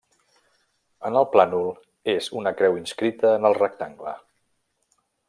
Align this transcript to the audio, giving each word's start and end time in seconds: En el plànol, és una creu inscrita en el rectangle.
En 1.09 1.17
el 1.19 1.27
plànol, 1.35 1.69
és 2.15 2.31
una 2.41 2.55
creu 2.63 2.79
inscrita 2.81 3.37
en 3.37 3.47
el 3.51 3.59
rectangle. 3.63 4.17